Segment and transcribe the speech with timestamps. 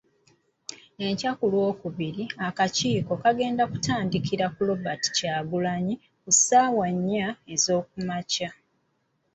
[1.05, 8.49] Enkya ku Lwokubiri, akakiiko kagenda kutandikira ku Robert Kyagulanyi ku ssaawa nnya ez'okumakya,